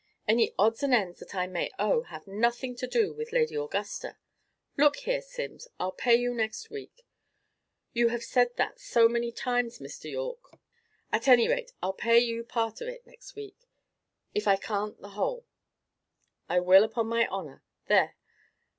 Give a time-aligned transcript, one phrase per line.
[0.27, 4.17] Any odds and ends that I may owe, have nothing to do with Lady Augusta.
[4.75, 7.05] Look here, Simms, I'll pay you next week."
[7.93, 10.09] "You have said that so many times, Mr.
[10.09, 10.57] Yorke."
[11.11, 13.69] "At any rate, I'll pay you part of it next week,
[14.33, 15.45] if I can't the whole.
[16.49, 17.63] I will, upon my honour.
[17.85, 18.15] There!